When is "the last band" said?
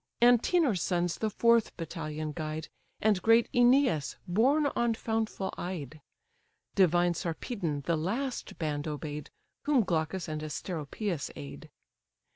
7.81-8.87